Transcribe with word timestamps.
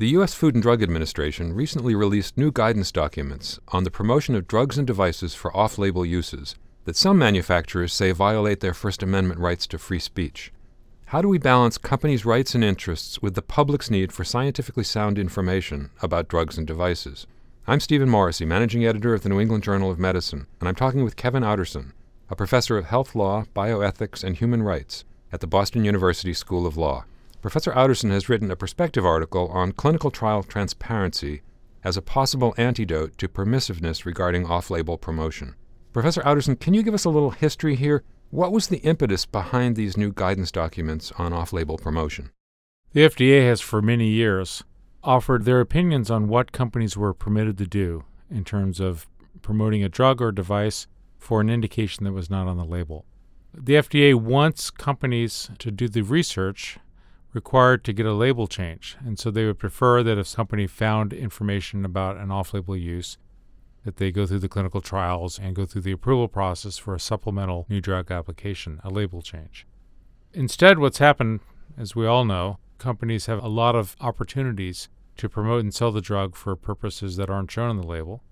The 0.00 0.16
U.S. 0.16 0.32
Food 0.32 0.54
and 0.54 0.62
Drug 0.62 0.82
Administration 0.82 1.52
recently 1.52 1.94
released 1.94 2.38
new 2.38 2.50
guidance 2.50 2.90
documents 2.90 3.60
on 3.68 3.84
the 3.84 3.90
promotion 3.90 4.34
of 4.34 4.48
drugs 4.48 4.78
and 4.78 4.86
devices 4.86 5.34
for 5.34 5.54
off 5.54 5.76
label 5.76 6.06
uses 6.06 6.54
that 6.86 6.96
some 6.96 7.18
manufacturers 7.18 7.92
say 7.92 8.10
violate 8.12 8.60
their 8.60 8.72
First 8.72 9.02
Amendment 9.02 9.40
rights 9.40 9.66
to 9.66 9.78
free 9.78 9.98
speech. 9.98 10.54
How 11.08 11.20
do 11.20 11.28
we 11.28 11.36
balance 11.36 11.76
companies' 11.76 12.24
rights 12.24 12.54
and 12.54 12.64
interests 12.64 13.20
with 13.20 13.34
the 13.34 13.42
public's 13.42 13.90
need 13.90 14.10
for 14.10 14.24
scientifically 14.24 14.84
sound 14.84 15.18
information 15.18 15.90
about 16.00 16.28
drugs 16.28 16.56
and 16.56 16.66
devices? 16.66 17.26
I'm 17.66 17.78
Stephen 17.78 18.08
Morrissey, 18.08 18.46
managing 18.46 18.86
editor 18.86 19.12
of 19.12 19.22
the 19.22 19.28
New 19.28 19.38
England 19.38 19.64
Journal 19.64 19.90
of 19.90 19.98
Medicine, 19.98 20.46
and 20.60 20.68
I'm 20.70 20.74
talking 20.74 21.04
with 21.04 21.16
Kevin 21.16 21.42
Outterson, 21.42 21.92
a 22.30 22.36
professor 22.36 22.78
of 22.78 22.86
health 22.86 23.14
law, 23.14 23.44
bioethics, 23.54 24.24
and 24.24 24.34
human 24.34 24.62
rights 24.62 25.04
at 25.30 25.40
the 25.40 25.46
Boston 25.46 25.84
University 25.84 26.32
School 26.32 26.66
of 26.66 26.78
Law. 26.78 27.04
Professor 27.40 27.72
Outterson 27.72 28.10
has 28.10 28.28
written 28.28 28.50
a 28.50 28.56
perspective 28.56 29.06
article 29.06 29.48
on 29.48 29.72
clinical 29.72 30.10
trial 30.10 30.42
transparency 30.42 31.40
as 31.82 31.96
a 31.96 32.02
possible 32.02 32.54
antidote 32.58 33.16
to 33.16 33.28
permissiveness 33.28 34.04
regarding 34.04 34.44
off 34.44 34.70
label 34.70 34.98
promotion. 34.98 35.54
Professor 35.92 36.20
Outterson, 36.22 36.60
can 36.60 36.74
you 36.74 36.82
give 36.82 36.92
us 36.92 37.06
a 37.06 37.10
little 37.10 37.30
history 37.30 37.76
here? 37.76 38.04
What 38.28 38.52
was 38.52 38.68
the 38.68 38.78
impetus 38.78 39.24
behind 39.24 39.74
these 39.74 39.96
new 39.96 40.12
guidance 40.12 40.52
documents 40.52 41.12
on 41.16 41.32
off 41.32 41.52
label 41.52 41.78
promotion? 41.78 42.30
The 42.92 43.08
FDA 43.08 43.46
has 43.46 43.62
for 43.62 43.80
many 43.80 44.08
years 44.08 44.62
offered 45.02 45.44
their 45.44 45.60
opinions 45.60 46.10
on 46.10 46.28
what 46.28 46.52
companies 46.52 46.96
were 46.96 47.14
permitted 47.14 47.56
to 47.58 47.66
do 47.66 48.04
in 48.30 48.44
terms 48.44 48.80
of 48.80 49.08
promoting 49.40 49.82
a 49.82 49.88
drug 49.88 50.20
or 50.20 50.30
device 50.30 50.86
for 51.18 51.40
an 51.40 51.48
indication 51.48 52.04
that 52.04 52.12
was 52.12 52.28
not 52.28 52.46
on 52.46 52.58
the 52.58 52.64
label. 52.64 53.06
The 53.54 53.74
FDA 53.74 54.14
wants 54.14 54.70
companies 54.70 55.50
to 55.58 55.70
do 55.70 55.88
the 55.88 56.02
research 56.02 56.78
required 57.32 57.84
to 57.84 57.92
get 57.92 58.06
a 58.06 58.12
label 58.12 58.46
change, 58.46 58.96
and 59.04 59.18
so 59.18 59.30
they 59.30 59.46
would 59.46 59.58
prefer 59.58 60.02
that 60.02 60.18
if 60.18 60.26
somebody 60.26 60.66
found 60.66 61.12
information 61.12 61.84
about 61.84 62.16
an 62.16 62.30
off 62.30 62.52
label 62.52 62.76
use, 62.76 63.18
that 63.84 63.96
they 63.96 64.10
go 64.10 64.26
through 64.26 64.40
the 64.40 64.48
clinical 64.48 64.80
trials 64.80 65.38
and 65.38 65.56
go 65.56 65.64
through 65.64 65.82
the 65.82 65.92
approval 65.92 66.28
process 66.28 66.76
for 66.76 66.94
a 66.94 67.00
supplemental 67.00 67.66
new 67.68 67.80
drug 67.80 68.10
application, 68.10 68.80
a 68.84 68.90
label 68.90 69.22
change. 69.22 69.66
Instead, 70.32 70.78
what's 70.78 70.98
happened, 70.98 71.40
as 71.78 71.96
we 71.96 72.06
all 72.06 72.24
know, 72.24 72.58
companies 72.78 73.26
have 73.26 73.42
a 73.42 73.48
lot 73.48 73.74
of 73.74 73.96
opportunities 74.00 74.88
to 75.16 75.28
promote 75.28 75.62
and 75.62 75.74
sell 75.74 75.92
the 75.92 76.00
drug 76.00 76.34
for 76.34 76.54
purposes 76.56 77.16
that 77.16 77.30
aren't 77.30 77.50
shown 77.50 77.70
on 77.70 77.76
the 77.76 77.86
label. 77.86 78.22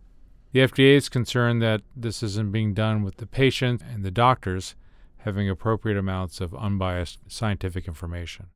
The 0.52 0.60
FDA 0.60 0.96
is 0.96 1.08
concerned 1.08 1.60
that 1.62 1.82
this 1.94 2.22
isn't 2.22 2.52
being 2.52 2.72
done 2.72 3.02
with 3.02 3.16
the 3.16 3.26
patient 3.26 3.82
and 3.82 4.04
the 4.04 4.10
doctors 4.10 4.74
having 5.18 5.48
appropriate 5.48 5.98
amounts 5.98 6.40
of 6.40 6.54
unbiased 6.54 7.18
scientific 7.28 7.86
information. 7.86 8.46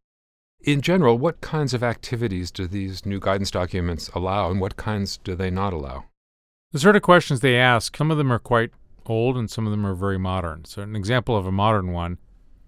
In 0.64 0.80
general, 0.80 1.18
what 1.18 1.40
kinds 1.40 1.74
of 1.74 1.82
activities 1.82 2.52
do 2.52 2.68
these 2.68 3.04
new 3.04 3.18
guidance 3.18 3.50
documents 3.50 4.08
allow 4.14 4.48
and 4.48 4.60
what 4.60 4.76
kinds 4.76 5.16
do 5.24 5.34
they 5.34 5.50
not 5.50 5.72
allow? 5.72 6.04
The 6.70 6.78
sort 6.78 6.94
of 6.94 7.02
questions 7.02 7.40
they 7.40 7.56
ask, 7.56 7.96
some 7.96 8.12
of 8.12 8.16
them 8.16 8.32
are 8.32 8.38
quite 8.38 8.70
old 9.06 9.36
and 9.36 9.50
some 9.50 9.66
of 9.66 9.72
them 9.72 9.84
are 9.84 9.94
very 9.94 10.18
modern. 10.18 10.64
So, 10.64 10.82
an 10.82 10.94
example 10.94 11.36
of 11.36 11.46
a 11.46 11.52
modern 11.52 11.90
one 11.90 12.18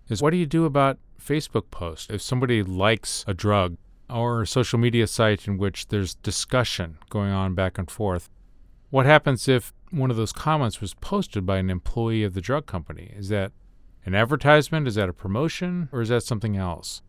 is 0.08 0.20
what 0.20 0.30
do 0.30 0.36
you 0.36 0.46
do 0.46 0.64
about 0.64 0.98
Facebook 1.22 1.70
posts? 1.70 2.10
If 2.10 2.20
somebody 2.20 2.64
likes 2.64 3.24
a 3.28 3.34
drug 3.34 3.76
or 4.10 4.42
a 4.42 4.46
social 4.46 4.78
media 4.80 5.06
site 5.06 5.46
in 5.46 5.56
which 5.56 5.86
there's 5.86 6.16
discussion 6.16 6.98
going 7.10 7.30
on 7.30 7.54
back 7.54 7.78
and 7.78 7.88
forth, 7.88 8.28
what 8.90 9.06
happens 9.06 9.46
if 9.46 9.72
one 9.90 10.10
of 10.10 10.16
those 10.16 10.32
comments 10.32 10.80
was 10.80 10.94
posted 10.94 11.46
by 11.46 11.58
an 11.58 11.70
employee 11.70 12.24
of 12.24 12.34
the 12.34 12.40
drug 12.40 12.66
company? 12.66 13.14
Is 13.16 13.28
that 13.28 13.52
an 14.04 14.16
advertisement? 14.16 14.88
Is 14.88 14.96
that 14.96 15.08
a 15.08 15.12
promotion? 15.12 15.88
Or 15.92 16.02
is 16.02 16.08
that 16.08 16.24
something 16.24 16.56
else? 16.56 17.00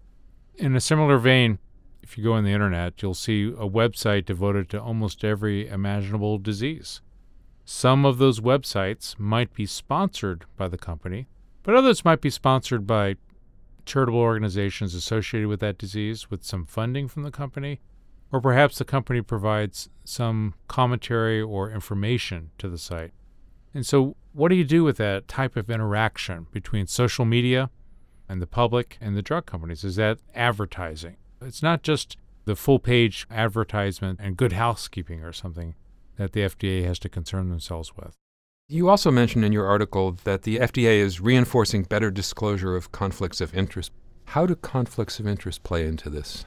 In 0.57 0.73
a 0.75 0.79
similar 0.79 1.17
vein, 1.17 1.59
if 2.01 2.17
you 2.17 2.23
go 2.23 2.33
on 2.33 2.45
the 2.45 2.53
internet, 2.53 3.01
you'll 3.01 3.13
see 3.13 3.47
a 3.47 3.67
website 3.67 4.25
devoted 4.25 4.69
to 4.69 4.81
almost 4.81 5.25
every 5.25 5.67
imaginable 5.67 6.37
disease. 6.37 7.01
Some 7.65 8.05
of 8.05 8.19
those 8.19 8.39
websites 8.39 9.19
might 9.19 9.53
be 9.53 9.65
sponsored 9.65 10.45
by 10.55 10.69
the 10.69 10.77
company, 10.77 11.27
but 11.63 11.75
others 11.75 12.05
might 12.05 12.21
be 12.21 12.29
sponsored 12.29 12.87
by 12.87 13.15
charitable 13.85 14.19
organizations 14.19 14.95
associated 14.95 15.49
with 15.49 15.59
that 15.59 15.77
disease 15.77 16.29
with 16.31 16.43
some 16.43 16.65
funding 16.65 17.09
from 17.09 17.23
the 17.23 17.31
company, 17.31 17.81
or 18.31 18.39
perhaps 18.39 18.77
the 18.77 18.85
company 18.85 19.21
provides 19.21 19.89
some 20.05 20.53
commentary 20.67 21.41
or 21.41 21.69
information 21.69 22.51
to 22.59 22.69
the 22.69 22.77
site. 22.77 23.11
And 23.73 23.85
so, 23.85 24.15
what 24.31 24.49
do 24.49 24.55
you 24.55 24.63
do 24.63 24.85
with 24.85 24.97
that 24.97 25.27
type 25.27 25.57
of 25.57 25.69
interaction 25.69 26.47
between 26.51 26.87
social 26.87 27.25
media 27.25 27.69
and 28.27 28.41
the 28.41 28.47
public 28.47 28.97
and 29.01 29.15
the 29.15 29.21
drug 29.21 29.45
companies? 29.45 29.83
Is 29.83 29.95
that 29.97 30.19
advertising? 30.33 31.17
It's 31.41 31.63
not 31.63 31.83
just 31.83 32.17
the 32.45 32.55
full 32.55 32.79
page 32.79 33.27
advertisement 33.29 34.19
and 34.21 34.37
good 34.37 34.53
housekeeping 34.53 35.23
or 35.23 35.33
something 35.33 35.75
that 36.17 36.31
the 36.31 36.41
FDA 36.41 36.85
has 36.85 36.99
to 36.99 37.09
concern 37.09 37.49
themselves 37.49 37.95
with. 37.97 38.15
You 38.67 38.89
also 38.89 39.11
mentioned 39.11 39.45
in 39.45 39.51
your 39.51 39.67
article 39.67 40.13
that 40.23 40.43
the 40.43 40.57
FDA 40.57 40.97
is 40.97 41.21
reinforcing 41.21 41.83
better 41.83 42.09
disclosure 42.09 42.75
of 42.75 42.91
conflicts 42.91 43.41
of 43.41 43.53
interest. 43.53 43.91
How 44.25 44.45
do 44.45 44.55
conflicts 44.55 45.19
of 45.19 45.27
interest 45.27 45.63
play 45.63 45.85
into 45.85 46.09
this? 46.09 46.45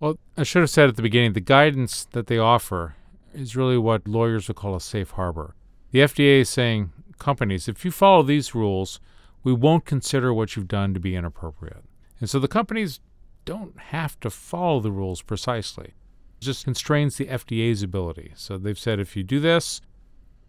Well, 0.00 0.18
I 0.36 0.44
should 0.44 0.60
have 0.62 0.70
said 0.70 0.88
at 0.88 0.96
the 0.96 1.02
beginning 1.02 1.32
the 1.32 1.40
guidance 1.40 2.04
that 2.12 2.28
they 2.28 2.38
offer 2.38 2.94
is 3.34 3.56
really 3.56 3.78
what 3.78 4.06
lawyers 4.06 4.46
would 4.46 4.56
call 4.56 4.76
a 4.76 4.80
safe 4.80 5.12
harbor. 5.12 5.56
The 5.90 6.00
FDA 6.00 6.40
is 6.40 6.48
saying, 6.48 6.92
companies, 7.18 7.66
if 7.66 7.84
you 7.84 7.90
follow 7.90 8.22
these 8.22 8.54
rules, 8.54 9.00
we 9.42 9.52
won't 9.52 9.84
consider 9.84 10.32
what 10.32 10.56
you've 10.56 10.68
done 10.68 10.94
to 10.94 11.00
be 11.00 11.14
inappropriate. 11.14 11.84
And 12.20 12.28
so 12.28 12.38
the 12.38 12.48
companies 12.48 13.00
don't 13.44 13.78
have 13.78 14.18
to 14.20 14.30
follow 14.30 14.80
the 14.80 14.92
rules 14.92 15.22
precisely. 15.22 15.94
It 16.40 16.44
just 16.44 16.64
constrains 16.64 17.16
the 17.16 17.26
FDA's 17.26 17.82
ability. 17.82 18.32
So 18.36 18.58
they've 18.58 18.78
said 18.78 19.00
if 19.00 19.16
you 19.16 19.22
do 19.22 19.40
this, 19.40 19.80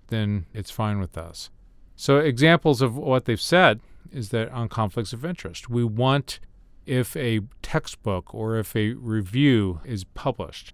then 0.07 0.45
it's 0.53 0.71
fine 0.71 0.99
with 0.99 1.17
us. 1.17 1.49
So 1.95 2.17
examples 2.17 2.81
of 2.81 2.97
what 2.97 3.25
they've 3.25 3.39
said 3.39 3.81
is 4.11 4.29
that 4.29 4.49
on 4.51 4.69
conflicts 4.69 5.13
of 5.13 5.23
interest, 5.23 5.69
we 5.69 5.83
want 5.83 6.39
if 6.85 7.15
a 7.15 7.41
textbook 7.61 8.33
or 8.33 8.57
if 8.57 8.75
a 8.75 8.93
review 8.93 9.79
is 9.85 10.03
published, 10.03 10.73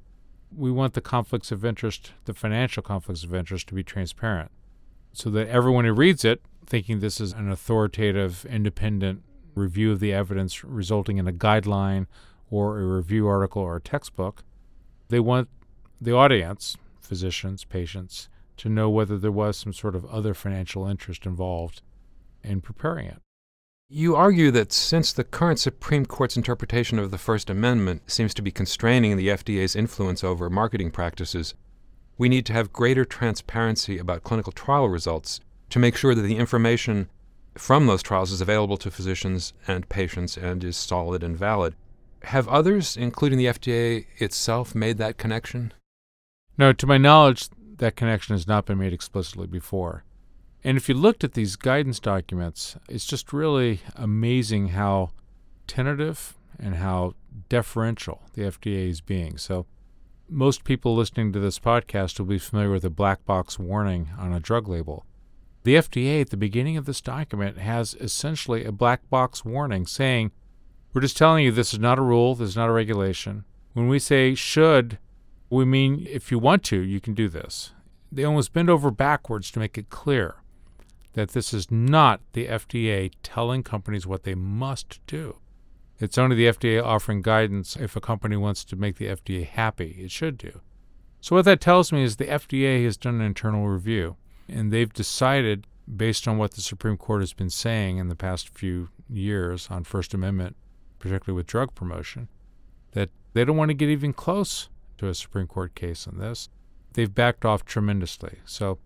we 0.56 0.72
want 0.72 0.94
the 0.94 1.02
conflicts 1.02 1.52
of 1.52 1.66
interest, 1.66 2.14
the 2.24 2.34
financial 2.34 2.82
conflicts 2.82 3.24
of 3.24 3.36
interest, 3.36 3.68
to 3.68 3.74
be 3.74 3.84
transparent 3.84 4.50
so 5.12 5.30
that 5.30 5.48
everyone 5.48 5.86
who 5.86 5.94
reads 5.94 6.24
it, 6.24 6.42
thinking 6.66 7.00
this 7.00 7.22
is 7.22 7.34
an 7.34 7.50
authoritative, 7.52 8.46
independent 8.50 9.24
review 9.56 9.92
of 9.92 10.00
the 10.00 10.14
evidence 10.14 10.64
resulting 10.64 11.18
in 11.18 11.28
a 11.28 11.34
guideline 11.34 12.08
or 12.50 12.80
a 12.80 12.86
review 12.86 13.28
article 13.28 13.62
or 13.62 13.78
a 13.78 13.82
textbook. 13.82 14.44
They 15.10 15.20
want 15.20 15.50
the 16.02 16.14
audience, 16.14 16.78
physicians, 17.00 17.64
patients, 17.64 18.30
to 18.58 18.70
know 18.70 18.90
whether 18.90 19.18
there 19.18 19.32
was 19.32 19.58
some 19.58 19.74
sort 19.74 19.96
of 19.96 20.06
other 20.06 20.34
financial 20.34 20.88
interest 20.88 21.26
involved 21.26 21.82
in 22.44 22.62
preparing 22.62 23.08
it. 23.08 23.22
You 23.88 24.16
argue 24.16 24.50
that 24.52 24.72
since 24.72 25.14
the 25.14 25.24
current 25.24 25.60
Supreme 25.60 26.06
Court's 26.06 26.38
interpretation 26.38 26.98
of 26.98 27.12
the 27.12 27.18
First 27.18 27.50
Amendment 27.50 28.10
seems 28.10 28.34
to 28.34 28.42
be 28.42 28.52
constraining 28.52 29.16
the 29.16 29.28
FDA's 29.28 29.76
influence 29.76 30.24
over 30.24 30.50
marketing 30.50 30.90
practices, 30.92 31.54
we 32.18 32.30
need 32.30 32.46
to 32.48 32.54
have 32.54 32.74
greater 32.74 33.06
transparency 33.06 33.98
about 33.98 34.24
clinical 34.24 34.52
trial 34.52 34.90
results 34.90 35.40
to 35.70 35.80
make 35.80 35.96
sure 35.96 36.16
that 36.16 36.22
the 36.22 36.38
information 36.38 37.10
from 37.56 37.88
those 37.88 38.04
trials 38.04 38.32
is 38.32 38.42
available 38.42 38.78
to 38.78 38.92
physicians 38.92 39.54
and 39.68 39.90
patients 39.90 40.38
and 40.38 40.64
is 40.64 40.78
solid 40.78 41.24
and 41.24 41.38
valid. 41.38 41.76
Have 42.24 42.48
others, 42.48 42.98
including 42.98 43.38
the 43.38 43.46
FDA 43.46 44.06
itself, 44.18 44.76
made 44.76 44.98
that 44.98 45.18
connection? 45.18 45.74
No, 46.58 46.74
to 46.74 46.88
my 46.88 46.98
knowledge, 46.98 47.50
that 47.78 47.96
connection 47.96 48.34
has 48.34 48.48
not 48.48 48.66
been 48.66 48.78
made 48.78 48.94
explicitly 48.94 49.48
before. 49.48 50.04
And 50.64 50.78
if 50.78 50.90
you 50.90 50.96
looked 50.96 51.24
at 51.24 51.34
these 51.34 51.56
guidance 51.56 52.00
documents, 52.00 52.76
it's 52.90 53.06
just 53.06 53.32
really 53.32 53.82
amazing 53.96 54.70
how 54.70 55.12
tentative 55.68 56.36
and 56.60 56.76
how 56.76 57.14
deferential 57.50 58.22
the 58.34 58.44
FDA 58.44 58.90
is 58.90 59.02
being. 59.02 59.38
So, 59.38 59.66
most 60.28 60.64
people 60.64 60.96
listening 60.96 61.32
to 61.34 61.40
this 61.40 61.60
podcast 61.60 62.18
will 62.18 62.26
be 62.26 62.40
familiar 62.40 62.72
with 62.72 62.84
a 62.84 62.90
black 62.90 63.24
box 63.26 63.60
warning 63.60 64.10
on 64.18 64.34
a 64.34 64.40
drug 64.40 64.68
label. 64.68 65.06
The 65.66 65.74
FDA 65.74 66.22
at 66.22 66.30
the 66.30 66.38
beginning 66.38 66.78
of 66.78 66.86
this 66.86 67.02
document 67.02 67.58
has 67.58 67.96
essentially 67.96 68.64
a 68.64 68.72
black 68.72 69.10
box 69.10 69.44
warning 69.44 69.88
saying, 69.88 70.32
We're 70.94 71.02
just 71.02 71.18
telling 71.18 71.44
you 71.44 71.52
this 71.52 71.74
is 71.74 71.80
not 71.80 71.98
a 71.98 72.04
rule, 72.04 72.36
this 72.36 72.50
is 72.50 72.56
not 72.56 72.70
a 72.70 72.72
regulation. 72.72 73.46
When 73.74 73.88
we 73.88 73.98
say 73.98 74.36
should, 74.36 75.00
we 75.50 75.66
mean 75.66 76.06
if 76.08 76.30
you 76.30 76.38
want 76.38 76.64
to, 76.66 76.80
you 76.80 77.02
can 77.02 77.16
do 77.16 77.28
this. 77.28 77.72
They 78.12 78.24
almost 78.24 78.54
bend 78.54 78.70
over 78.70 78.92
backwards 78.92 79.50
to 79.52 79.60
make 79.60 79.76
it 79.76 79.90
clear 79.90 80.36
that 81.14 81.30
this 81.30 81.52
is 81.52 81.72
not 81.72 82.22
the 82.34 82.46
FDA 82.46 83.12
telling 83.24 83.64
companies 83.64 84.06
what 84.06 84.22
they 84.22 84.36
must 84.36 85.00
do. 85.08 85.38
It's 85.98 86.20
only 86.20 86.36
the 86.36 86.46
FDA 86.46 86.84
offering 86.84 87.24
guidance 87.24 87.76
if 87.76 87.96
a 87.96 88.02
company 88.02 88.38
wants 88.38 88.66
to 88.66 88.76
make 88.76 88.98
the 88.98 89.08
FDA 89.08 89.48
happy. 89.48 89.96
It 89.98 90.12
should 90.12 90.38
do. 90.38 90.62
So, 91.22 91.36
what 91.36 91.46
that 91.46 91.60
tells 91.60 91.92
me 91.92 92.04
is 92.04 92.18
the 92.18 92.26
FDA 92.26 92.84
has 92.84 92.98
done 92.98 93.16
an 93.16 93.22
internal 93.22 93.68
review 93.68 94.18
and 94.48 94.72
they've 94.72 94.92
decided, 94.92 95.68
based 95.94 96.28
on 96.28 96.38
what 96.38 96.52
the 96.52 96.62
Supreme 96.62 96.98
Court 96.98 97.22
has 97.22 97.34
been 97.34 97.50
saying 97.50 97.98
in 97.98 98.10
the 98.10 98.16
past 98.16 98.50
few 98.50 98.90
years 99.10 99.68
on 99.70 99.84
First 99.84 100.14
Amendment, 100.14 100.56
particularly 101.00 101.36
with 101.36 101.48
drug 101.48 101.76
promotion, 101.76 102.28
that 102.92 103.10
they 103.34 103.46
don't 103.46 103.58
want 103.58 103.70
to 103.70 103.76
get 103.76 103.90
even 103.90 104.14
close 104.14 104.70
to 104.98 105.08
a 105.08 105.14
Supreme 105.14 105.48
Court 105.48 105.76
case 105.76 106.08
on 106.08 106.18
this. 106.18 106.50
They've 106.94 107.14
backed 107.14 107.46
off 107.46 107.66
tremendously. 107.66 108.40
So, 108.46 108.80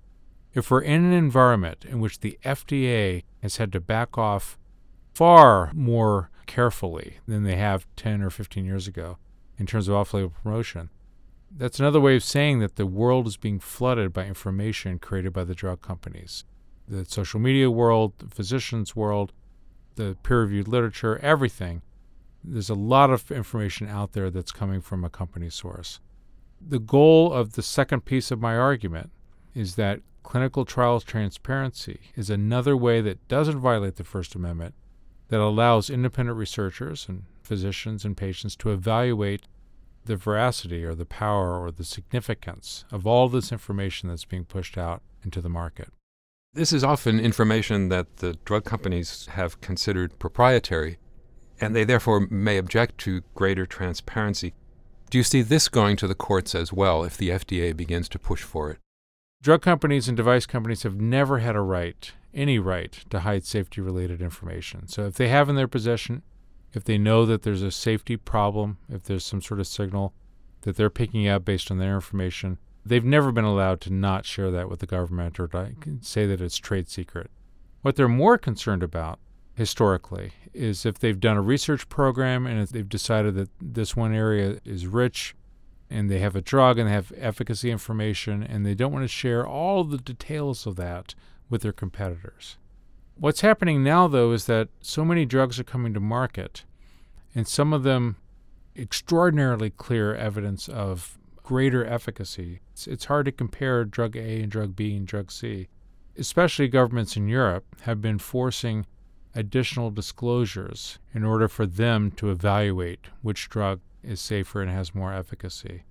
if 0.53 0.71
we're 0.71 0.81
in 0.81 1.05
an 1.05 1.13
environment 1.13 1.85
in 1.85 1.99
which 1.99 2.21
the 2.21 2.39
FDA 2.43 3.23
has 3.43 3.57
had 3.57 3.71
to 3.73 3.79
back 3.79 4.17
off 4.17 4.57
far 5.13 5.71
more 5.73 6.31
carefully 6.47 7.19
than 7.27 7.43
they 7.43 7.55
have 7.55 7.85
10 7.95 8.23
or 8.23 8.31
15 8.31 8.65
years 8.65 8.87
ago 8.87 9.17
in 9.59 9.67
terms 9.67 9.87
of 9.87 9.93
off 9.93 10.13
label 10.13 10.31
promotion, 10.31 10.89
that's 11.51 11.79
another 11.79 11.99
way 11.99 12.15
of 12.15 12.23
saying 12.23 12.59
that 12.59 12.75
the 12.75 12.85
world 12.85 13.27
is 13.27 13.37
being 13.37 13.59
flooded 13.59 14.13
by 14.13 14.25
information 14.25 14.99
created 14.99 15.33
by 15.33 15.43
the 15.43 15.55
drug 15.55 15.81
companies. 15.81 16.45
The 16.87 17.05
social 17.05 17.39
media 17.39 17.69
world, 17.69 18.13
the 18.17 18.27
physicians' 18.27 18.95
world, 18.95 19.31
the 19.95 20.17
peer 20.23 20.41
reviewed 20.41 20.67
literature, 20.67 21.19
everything. 21.19 21.81
There's 22.43 22.69
a 22.69 22.75
lot 22.75 23.09
of 23.09 23.31
information 23.31 23.87
out 23.87 24.13
there 24.13 24.29
that's 24.29 24.51
coming 24.51 24.81
from 24.81 25.03
a 25.03 25.09
company 25.09 25.49
source. 25.49 25.99
The 26.61 26.79
goal 26.79 27.33
of 27.33 27.53
the 27.53 27.61
second 27.61 28.05
piece 28.05 28.31
of 28.31 28.39
my 28.39 28.55
argument 28.57 29.11
is 29.53 29.75
that 29.75 30.01
clinical 30.23 30.65
trials 30.65 31.03
transparency 31.03 31.99
is 32.15 32.29
another 32.29 32.77
way 32.77 33.01
that 33.01 33.27
doesn't 33.27 33.59
violate 33.59 33.95
the 33.95 34.03
First 34.03 34.35
Amendment, 34.35 34.75
that 35.29 35.39
allows 35.39 35.89
independent 35.89 36.37
researchers 36.37 37.07
and 37.09 37.23
physicians 37.41 38.05
and 38.05 38.15
patients 38.15 38.55
to 38.57 38.71
evaluate 38.71 39.43
the 40.09 40.17
veracity 40.17 40.83
or 40.83 40.95
the 40.95 41.05
power 41.05 41.63
or 41.63 41.69
the 41.69 41.83
significance 41.83 42.83
of 42.91 43.05
all 43.05 43.29
this 43.29 43.51
information 43.51 44.09
that's 44.09 44.25
being 44.25 44.43
pushed 44.43 44.75
out 44.75 45.03
into 45.23 45.39
the 45.39 45.49
market. 45.49 45.89
This 46.51 46.73
is 46.73 46.83
often 46.83 47.19
information 47.19 47.89
that 47.89 48.17
the 48.17 48.35
drug 48.43 48.65
companies 48.65 49.27
have 49.33 49.61
considered 49.61 50.17
proprietary, 50.17 50.97
and 51.61 51.75
they 51.75 51.83
therefore 51.83 52.27
may 52.31 52.57
object 52.57 52.97
to 53.01 53.21
greater 53.35 53.67
transparency. 53.67 54.55
Do 55.11 55.19
you 55.19 55.23
see 55.23 55.43
this 55.43 55.69
going 55.69 55.95
to 55.97 56.07
the 56.07 56.15
courts 56.15 56.55
as 56.55 56.73
well 56.73 57.03
if 57.03 57.15
the 57.15 57.29
FDA 57.29 57.77
begins 57.77 58.09
to 58.09 58.19
push 58.19 58.41
for 58.41 58.71
it? 58.71 58.79
Drug 59.43 59.61
companies 59.61 60.07
and 60.07 60.17
device 60.17 60.47
companies 60.47 60.81
have 60.81 60.99
never 60.99 61.37
had 61.37 61.55
a 61.55 61.61
right, 61.61 62.11
any 62.33 62.57
right, 62.57 62.93
to 63.11 63.19
hide 63.19 63.45
safety 63.45 63.79
related 63.79 64.23
information. 64.23 64.87
So 64.87 65.05
if 65.05 65.13
they 65.13 65.27
have 65.27 65.49
in 65.49 65.55
their 65.55 65.67
possession, 65.67 66.23
if 66.73 66.83
they 66.83 66.97
know 66.97 67.25
that 67.25 67.43
there's 67.43 67.63
a 67.63 67.71
safety 67.71 68.17
problem, 68.17 68.77
if 68.89 69.03
there's 69.03 69.25
some 69.25 69.41
sort 69.41 69.59
of 69.59 69.67
signal 69.67 70.13
that 70.61 70.75
they're 70.75 70.89
picking 70.89 71.27
up 71.27 71.45
based 71.45 71.71
on 71.71 71.77
their 71.77 71.95
information, 71.95 72.57
They've 72.85 73.05
never 73.05 73.31
been 73.31 73.45
allowed 73.45 73.81
to 73.81 73.93
not 73.93 74.25
share 74.25 74.51
that 74.51 74.69
with 74.69 74.79
the 74.79 74.87
government 74.87 75.39
or 75.39 75.49
say 76.01 76.25
that 76.25 76.41
it's 76.41 76.57
trade 76.57 76.89
secret. 76.89 77.29
What 77.81 77.95
they're 77.95 78.07
more 78.07 78.37
concerned 78.37 78.83
about 78.83 79.19
historically 79.53 80.31
is 80.53 80.85
if 80.85 80.97
they've 80.97 81.19
done 81.19 81.37
a 81.37 81.41
research 81.41 81.87
program 81.89 82.47
and 82.47 82.59
if 82.59 82.69
they've 82.69 82.87
decided 82.87 83.35
that 83.35 83.49
this 83.61 83.95
one 83.95 84.13
area 84.13 84.59
is 84.65 84.87
rich 84.87 85.35
and 85.89 86.09
they 86.09 86.19
have 86.19 86.35
a 86.35 86.41
drug 86.41 86.79
and 86.79 86.87
they 86.87 86.93
have 86.93 87.11
efficacy 87.17 87.69
information 87.69 88.41
and 88.41 88.65
they 88.65 88.73
don't 88.73 88.93
want 88.93 89.03
to 89.03 89.07
share 89.07 89.45
all 89.45 89.83
the 89.83 89.97
details 89.97 90.65
of 90.65 90.75
that 90.77 91.13
with 91.49 91.61
their 91.61 91.73
competitors. 91.73 92.57
What's 93.19 93.41
happening 93.41 93.83
now, 93.83 94.07
though, 94.07 94.31
is 94.31 94.45
that 94.45 94.69
so 94.79 95.03
many 95.03 95.25
drugs 95.25 95.59
are 95.59 95.65
coming 95.65 95.93
to 95.93 95.99
market, 95.99 96.63
and 97.35 97.45
some 97.45 97.73
of 97.73 97.83
them 97.83 98.15
extraordinarily 98.77 99.71
clear 99.71 100.15
evidence 100.15 100.69
of 100.69 101.19
greater 101.43 101.85
efficacy. 101.85 102.61
It's, 102.71 102.87
it's 102.87 103.05
hard 103.05 103.25
to 103.25 103.33
compare 103.33 103.83
drug 103.83 104.15
A 104.15 104.41
and 104.41 104.49
drug 104.49 104.73
B 104.73 104.95
and 104.95 105.05
drug 105.05 105.33
C. 105.33 105.67
Especially 106.17 106.69
governments 106.69 107.17
in 107.17 107.27
Europe 107.27 107.65
have 107.81 108.01
been 108.01 108.19
forcing 108.19 108.85
additional 109.35 109.91
disclosures 109.91 110.97
in 111.13 111.25
order 111.25 111.49
for 111.49 111.65
them 111.65 112.11
to 112.11 112.31
evaluate 112.31 113.07
which 113.21 113.49
drug 113.49 113.81
is 114.01 114.21
safer 114.21 114.61
and 114.61 114.71
has 114.71 114.95
more 114.95 115.13
efficacy. 115.13 115.83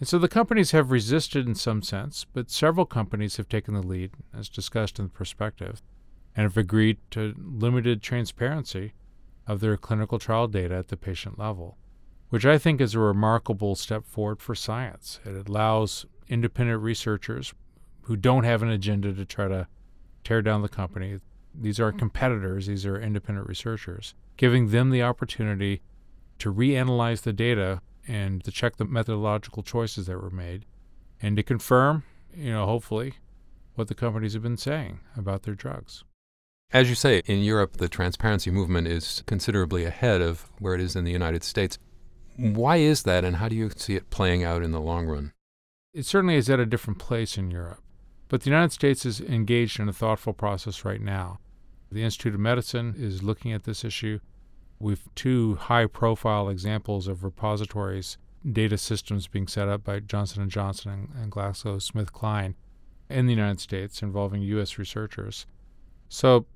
And 0.00 0.08
so 0.08 0.18
the 0.18 0.26
companies 0.26 0.70
have 0.70 0.90
resisted 0.90 1.46
in 1.46 1.54
some 1.54 1.82
sense, 1.82 2.24
but 2.32 2.50
several 2.50 2.86
companies 2.86 3.36
have 3.36 3.50
taken 3.50 3.74
the 3.74 3.82
lead, 3.82 4.12
as 4.34 4.48
discussed 4.48 4.98
in 4.98 5.04
the 5.04 5.12
perspective, 5.12 5.82
and 6.36 6.44
have 6.44 6.56
agreed 6.56 6.98
to 7.10 7.34
limited 7.36 8.02
transparency 8.02 8.92
of 9.46 9.60
their 9.60 9.76
clinical 9.76 10.18
trial 10.18 10.48
data 10.48 10.74
at 10.74 10.88
the 10.88 10.96
patient 10.96 11.38
level 11.38 11.76
which 12.32 12.46
I 12.46 12.56
think 12.56 12.80
is 12.80 12.94
a 12.94 12.98
remarkable 12.98 13.74
step 13.74 14.06
forward 14.06 14.40
for 14.40 14.54
science. 14.54 15.20
It 15.22 15.46
allows 15.46 16.06
independent 16.30 16.80
researchers 16.80 17.52
who 18.04 18.16
don't 18.16 18.44
have 18.44 18.62
an 18.62 18.70
agenda 18.70 19.12
to 19.12 19.26
try 19.26 19.48
to 19.48 19.68
tear 20.24 20.40
down 20.40 20.62
the 20.62 20.68
company. 20.70 21.18
These 21.54 21.78
are 21.78 21.92
competitors, 21.92 22.68
these 22.68 22.86
are 22.86 22.98
independent 22.98 23.48
researchers, 23.48 24.14
giving 24.38 24.70
them 24.70 24.88
the 24.88 25.02
opportunity 25.02 25.82
to 26.38 26.50
reanalyze 26.50 27.20
the 27.20 27.34
data 27.34 27.82
and 28.08 28.42
to 28.44 28.50
check 28.50 28.76
the 28.76 28.86
methodological 28.86 29.62
choices 29.62 30.06
that 30.06 30.16
were 30.16 30.30
made 30.30 30.64
and 31.20 31.36
to 31.36 31.42
confirm, 31.42 32.02
you 32.34 32.50
know, 32.50 32.64
hopefully, 32.64 33.16
what 33.74 33.88
the 33.88 33.94
companies 33.94 34.32
have 34.32 34.42
been 34.42 34.56
saying 34.56 35.00
about 35.18 35.42
their 35.42 35.54
drugs. 35.54 36.02
As 36.72 36.88
you 36.88 36.94
say, 36.94 37.20
in 37.26 37.42
Europe, 37.42 37.76
the 37.76 37.88
transparency 37.88 38.50
movement 38.50 38.88
is 38.88 39.22
considerably 39.26 39.84
ahead 39.84 40.22
of 40.22 40.50
where 40.58 40.74
it 40.74 40.80
is 40.80 40.96
in 40.96 41.04
the 41.04 41.12
United 41.12 41.44
States. 41.44 41.78
Why 42.38 42.78
is 42.78 43.02
that, 43.02 43.26
and 43.26 43.36
how 43.36 43.50
do 43.50 43.56
you 43.56 43.70
see 43.76 43.94
it 43.94 44.08
playing 44.08 44.42
out 44.42 44.62
in 44.62 44.72
the 44.72 44.80
long 44.80 45.06
run? 45.06 45.34
It 45.92 46.06
certainly 46.06 46.36
is 46.36 46.48
at 46.48 46.60
a 46.60 46.64
different 46.64 46.98
place 46.98 47.36
in 47.36 47.50
Europe, 47.50 47.82
but 48.28 48.40
the 48.40 48.48
United 48.48 48.72
States 48.72 49.04
is 49.04 49.20
engaged 49.20 49.80
in 49.80 49.88
a 49.90 49.92
thoughtful 49.92 50.32
process 50.32 50.82
right 50.82 51.02
now. 51.02 51.40
The 51.90 52.02
Institute 52.02 52.32
of 52.32 52.40
Medicine 52.40 52.94
is 52.96 53.22
looking 53.22 53.52
at 53.52 53.64
this 53.64 53.84
issue. 53.84 54.20
We've 54.78 55.06
two 55.14 55.56
high-profile 55.56 56.48
examples 56.48 57.06
of 57.06 57.22
repositories, 57.22 58.16
data 58.50 58.78
systems 58.78 59.28
being 59.28 59.46
set 59.46 59.68
up 59.68 59.84
by 59.84 60.00
Johnson 60.00 60.48
& 60.48 60.50
Johnson 60.50 60.90
and, 60.90 61.22
and 61.22 61.30
GlaxoSmithKline 61.30 62.54
in 63.10 63.26
the 63.26 63.34
United 63.34 63.60
States 63.60 64.00
involving 64.00 64.40
U.S. 64.40 64.78
researchers. 64.78 65.44
So 66.08 66.46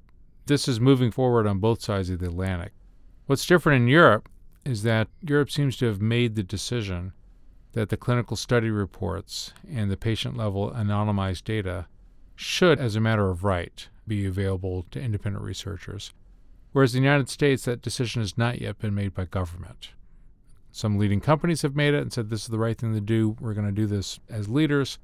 this 0.47 0.69
is 0.69 0.81
moving 0.81 1.11
forward 1.11 1.47
on 1.47 1.59
both 1.59 1.83
sides 1.83 2.11
of 2.11 2.21
the 2.21 2.27
Atlantic. 2.27 2.73
What's 3.27 3.47
different 3.47 3.83
in 3.83 3.89
Europe 3.89 4.29
is 4.65 4.83
that 4.83 5.09
Europe 5.21 5.51
seems 5.51 5.77
to 5.77 5.87
have 5.87 6.01
made 6.01 6.35
the 6.35 6.43
decision 6.43 7.13
that 7.73 7.89
the 7.89 7.97
clinical 7.97 8.37
study 8.37 8.71
reports 8.71 9.53
and 9.71 9.91
the 9.91 9.97
patient 9.97 10.37
level 10.37 10.71
anonymized 10.71 11.45
data 11.45 11.87
should, 12.35 12.79
as 12.79 12.97
a 12.97 13.01
matter 13.01 13.29
of 13.31 13.45
right, 13.45 13.89
be 14.07 14.25
available 14.25 14.87
to 14.91 15.01
independent 15.01 15.45
researchers. 15.45 16.13
Whereas 16.73 16.95
in 16.95 17.03
the 17.03 17.07
United 17.09 17.29
States, 17.29 17.65
that 17.65 17.83
decision 17.83 18.23
has 18.23 18.39
not 18.39 18.61
yet 18.61 18.79
been 18.79 18.95
made 18.95 19.15
by 19.15 19.25
government. 19.25 19.91
Some 20.71 20.99
leading 20.99 21.21
companies 21.21 21.63
have 21.63 21.75
made 21.75 21.95
it 21.95 22.03
and 22.03 22.13
said 22.13 22.29
this 22.29 22.43
is 22.43 22.49
the 22.49 22.59
right 22.59 22.77
thing 22.77 22.93
to 22.93 23.01
do. 23.01 23.37
We're 23.41 23.55
going 23.55 23.67
to 23.67 23.73
do 23.73 23.87
this 23.87 24.21
as 24.29 24.49
leaders. 24.49 24.99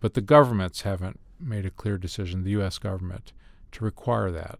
But 0.00 0.14
the 0.14 0.20
governments 0.20 0.82
haven't 0.82 1.20
made 1.38 1.64
a 1.64 1.70
clear 1.70 1.96
decision, 1.96 2.42
the 2.42 2.50
U.S. 2.52 2.78
government, 2.78 3.32
to 3.70 3.84
require 3.84 4.32
that. 4.32 4.58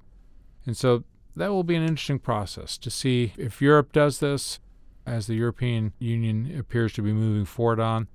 And 0.67 0.77
so 0.77 1.05
that 1.37 1.49
will 1.49 1.65
be 1.65 1.75
an 1.75 1.83
interesting 1.83 2.19
process 2.19 2.79
to 2.79 2.91
see 2.91 3.33
if 3.37 3.63
Europe 3.63 3.93
does 3.93 4.21
this, 4.21 4.61
as 5.07 5.27
the 5.27 5.35
European 5.35 5.93
Union 5.99 6.57
appears 6.59 6.93
to 6.95 7.03
be 7.03 7.13
moving 7.13 7.45
forward 7.45 7.81
on. 7.81 8.09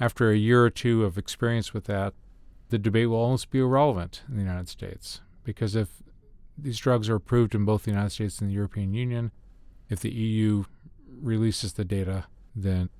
After 0.00 0.30
a 0.30 0.36
year 0.36 0.64
or 0.64 0.70
two 0.70 1.04
of 1.04 1.16
experience 1.16 1.72
with 1.72 1.84
that, 1.84 2.14
the 2.68 2.78
debate 2.78 3.08
will 3.08 3.18
almost 3.18 3.50
be 3.50 3.60
irrelevant 3.60 4.22
in 4.28 4.34
the 4.34 4.42
United 4.42 4.68
States. 4.68 5.20
Because 5.44 5.76
if 5.76 6.02
these 6.58 6.78
drugs 6.78 7.08
are 7.08 7.16
approved 7.16 7.54
in 7.54 7.64
both 7.64 7.84
the 7.84 7.90
United 7.90 8.10
States 8.10 8.40
and 8.40 8.50
the 8.50 8.54
European 8.54 8.92
Union, 8.92 9.30
if 9.88 10.00
the 10.00 10.10
EU 10.10 10.64
releases 11.08 11.74
the 11.74 11.84
data, 11.84 12.26
then 12.54 12.90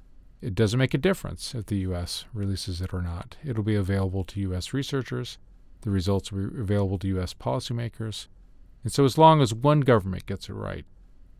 it 0.40 0.54
doesn't 0.54 0.78
make 0.78 0.94
a 0.94 0.98
difference 0.98 1.54
if 1.54 1.66
the 1.66 1.78
U.S. 1.78 2.26
releases 2.32 2.80
it 2.80 2.92
or 2.92 3.02
not. 3.02 3.36
It'll 3.44 3.62
be 3.62 3.76
available 3.76 4.24
to 4.24 4.40
U.S. 4.40 4.72
researchers. 4.72 5.38
The 5.80 5.90
results 5.90 6.30
will 6.30 6.50
be 6.50 6.60
available 6.60 6.98
to 6.98 7.08
U.S. 7.08 7.34
policymakers. 7.34 8.28
And 8.84 8.92
so, 8.92 9.04
as 9.04 9.16
long 9.18 9.40
as 9.40 9.54
one 9.54 9.80
government 9.80 10.26
gets 10.26 10.48
it 10.48 10.52
right, 10.52 10.84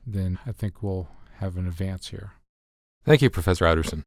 then 0.07 0.39
I 0.47 0.53
think 0.53 0.83
we'll 0.83 1.09
have 1.39 1.57
an 1.57 1.67
advance 1.69 2.09
here. 2.09 2.33
Thank 3.05 3.21
you, 3.21 3.29
Professor 3.29 3.67
Outterson. 3.67 4.05